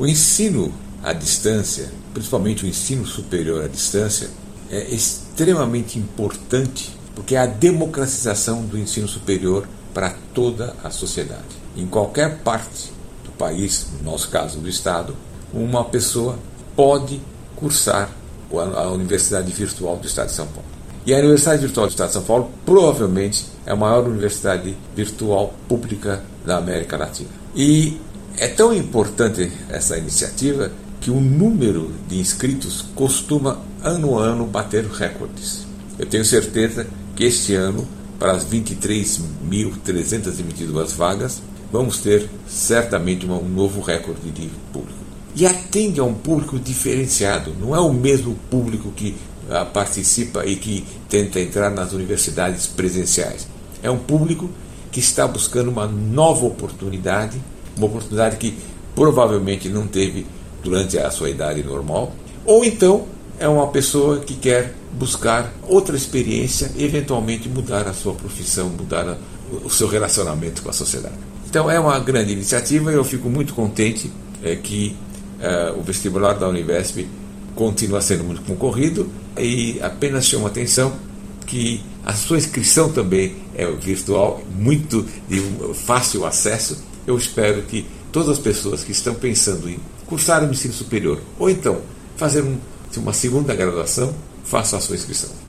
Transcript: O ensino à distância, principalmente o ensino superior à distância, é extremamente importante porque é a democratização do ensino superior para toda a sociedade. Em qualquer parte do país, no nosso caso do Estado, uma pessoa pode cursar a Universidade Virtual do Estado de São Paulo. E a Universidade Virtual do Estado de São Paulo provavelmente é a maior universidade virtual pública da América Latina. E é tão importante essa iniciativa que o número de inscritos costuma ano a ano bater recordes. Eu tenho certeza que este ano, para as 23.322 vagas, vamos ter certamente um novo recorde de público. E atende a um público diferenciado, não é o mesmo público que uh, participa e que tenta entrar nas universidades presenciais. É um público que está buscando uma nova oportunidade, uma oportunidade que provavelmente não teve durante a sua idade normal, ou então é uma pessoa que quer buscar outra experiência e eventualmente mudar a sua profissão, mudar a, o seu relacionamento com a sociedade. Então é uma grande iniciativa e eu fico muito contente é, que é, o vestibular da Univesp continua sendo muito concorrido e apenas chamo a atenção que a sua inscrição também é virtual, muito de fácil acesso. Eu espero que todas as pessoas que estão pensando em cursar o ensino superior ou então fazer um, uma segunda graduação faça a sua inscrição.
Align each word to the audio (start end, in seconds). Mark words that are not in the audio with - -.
O 0.00 0.06
ensino 0.06 0.72
à 1.02 1.12
distância, 1.12 1.90
principalmente 2.14 2.64
o 2.64 2.66
ensino 2.66 3.04
superior 3.04 3.62
à 3.62 3.68
distância, 3.68 4.30
é 4.70 4.94
extremamente 4.94 5.98
importante 5.98 6.96
porque 7.14 7.34
é 7.34 7.38
a 7.38 7.44
democratização 7.44 8.62
do 8.62 8.78
ensino 8.78 9.06
superior 9.06 9.68
para 9.92 10.16
toda 10.32 10.74
a 10.82 10.88
sociedade. 10.88 11.44
Em 11.76 11.86
qualquer 11.86 12.38
parte 12.38 12.90
do 13.26 13.30
país, 13.32 13.88
no 13.98 14.10
nosso 14.10 14.30
caso 14.30 14.58
do 14.58 14.70
Estado, 14.70 15.14
uma 15.52 15.84
pessoa 15.84 16.38
pode 16.74 17.20
cursar 17.54 18.10
a 18.74 18.88
Universidade 18.88 19.52
Virtual 19.52 19.98
do 19.98 20.06
Estado 20.06 20.28
de 20.28 20.34
São 20.34 20.46
Paulo. 20.46 20.68
E 21.04 21.12
a 21.12 21.18
Universidade 21.18 21.60
Virtual 21.60 21.86
do 21.86 21.90
Estado 21.90 22.08
de 22.08 22.14
São 22.14 22.22
Paulo 22.22 22.50
provavelmente 22.64 23.44
é 23.66 23.72
a 23.72 23.76
maior 23.76 24.08
universidade 24.08 24.74
virtual 24.96 25.52
pública 25.68 26.22
da 26.46 26.56
América 26.56 26.96
Latina. 26.96 27.28
E 27.54 28.00
é 28.36 28.48
tão 28.48 28.74
importante 28.74 29.52
essa 29.68 29.96
iniciativa 29.98 30.72
que 31.00 31.10
o 31.10 31.20
número 31.20 31.92
de 32.08 32.18
inscritos 32.18 32.84
costuma 32.94 33.58
ano 33.82 34.18
a 34.18 34.24
ano 34.24 34.46
bater 34.46 34.84
recordes. 34.84 35.66
Eu 35.98 36.06
tenho 36.06 36.24
certeza 36.24 36.86
que 37.16 37.24
este 37.24 37.54
ano, 37.54 37.86
para 38.18 38.32
as 38.32 38.46
23.322 38.46 40.94
vagas, 40.94 41.42
vamos 41.72 41.98
ter 41.98 42.28
certamente 42.46 43.26
um 43.26 43.48
novo 43.48 43.80
recorde 43.80 44.30
de 44.30 44.48
público. 44.72 45.00
E 45.34 45.44
atende 45.46 45.98
a 46.00 46.04
um 46.04 46.14
público 46.14 46.58
diferenciado, 46.58 47.54
não 47.60 47.74
é 47.74 47.80
o 47.80 47.92
mesmo 47.92 48.34
público 48.50 48.90
que 48.90 49.16
uh, 49.48 49.64
participa 49.72 50.44
e 50.44 50.56
que 50.56 50.84
tenta 51.08 51.40
entrar 51.40 51.70
nas 51.70 51.92
universidades 51.92 52.66
presenciais. 52.66 53.46
É 53.82 53.90
um 53.90 53.98
público 53.98 54.50
que 54.90 55.00
está 55.00 55.26
buscando 55.26 55.70
uma 55.70 55.86
nova 55.86 56.44
oportunidade, 56.44 57.40
uma 57.80 57.86
oportunidade 57.86 58.36
que 58.36 58.56
provavelmente 58.94 59.68
não 59.68 59.86
teve 59.86 60.26
durante 60.62 60.98
a 60.98 61.10
sua 61.10 61.30
idade 61.30 61.62
normal, 61.62 62.12
ou 62.44 62.64
então 62.64 63.06
é 63.38 63.48
uma 63.48 63.68
pessoa 63.68 64.20
que 64.20 64.34
quer 64.34 64.74
buscar 64.92 65.52
outra 65.66 65.96
experiência 65.96 66.70
e 66.76 66.84
eventualmente 66.84 67.48
mudar 67.48 67.88
a 67.88 67.94
sua 67.94 68.12
profissão, 68.12 68.68
mudar 68.68 69.08
a, 69.08 69.16
o 69.64 69.70
seu 69.70 69.88
relacionamento 69.88 70.62
com 70.62 70.68
a 70.68 70.72
sociedade. 70.72 71.14
Então 71.48 71.70
é 71.70 71.80
uma 71.80 71.98
grande 71.98 72.32
iniciativa 72.32 72.92
e 72.92 72.94
eu 72.94 73.04
fico 73.04 73.28
muito 73.30 73.54
contente 73.54 74.12
é, 74.42 74.54
que 74.56 74.94
é, 75.40 75.72
o 75.76 75.82
vestibular 75.82 76.34
da 76.34 76.48
Univesp 76.48 77.08
continua 77.54 78.00
sendo 78.00 78.24
muito 78.24 78.42
concorrido 78.42 79.10
e 79.38 79.80
apenas 79.82 80.26
chamo 80.26 80.46
a 80.46 80.50
atenção 80.50 80.92
que 81.46 81.82
a 82.04 82.12
sua 82.12 82.38
inscrição 82.38 82.92
também 82.92 83.36
é 83.54 83.66
virtual, 83.66 84.40
muito 84.54 85.04
de 85.28 85.40
fácil 85.74 86.24
acesso. 86.24 86.82
Eu 87.06 87.16
espero 87.16 87.62
que 87.62 87.86
todas 88.12 88.28
as 88.28 88.38
pessoas 88.38 88.84
que 88.84 88.92
estão 88.92 89.14
pensando 89.14 89.68
em 89.68 89.78
cursar 90.06 90.42
o 90.42 90.50
ensino 90.50 90.74
superior 90.74 91.20
ou 91.38 91.48
então 91.48 91.80
fazer 92.16 92.42
um, 92.42 92.58
uma 92.96 93.12
segunda 93.12 93.54
graduação 93.54 94.14
faça 94.44 94.76
a 94.76 94.80
sua 94.80 94.96
inscrição. 94.96 95.40